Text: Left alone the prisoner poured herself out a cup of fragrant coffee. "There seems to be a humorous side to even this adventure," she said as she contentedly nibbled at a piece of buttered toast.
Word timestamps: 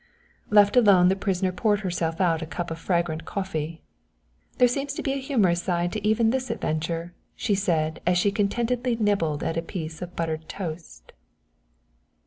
Left 0.49 0.75
alone 0.75 1.09
the 1.09 1.15
prisoner 1.15 1.51
poured 1.51 1.81
herself 1.81 2.19
out 2.19 2.41
a 2.41 2.47
cup 2.47 2.71
of 2.71 2.79
fragrant 2.79 3.23
coffee. 3.23 3.83
"There 4.57 4.67
seems 4.67 4.95
to 4.95 5.03
be 5.03 5.13
a 5.13 5.17
humorous 5.21 5.61
side 5.61 5.91
to 5.91 6.03
even 6.03 6.31
this 6.31 6.49
adventure," 6.49 7.13
she 7.35 7.53
said 7.53 8.01
as 8.07 8.17
she 8.17 8.31
contentedly 8.31 8.95
nibbled 8.95 9.43
at 9.43 9.57
a 9.57 9.61
piece 9.61 10.01
of 10.01 10.15
buttered 10.15 10.49
toast. 10.49 11.13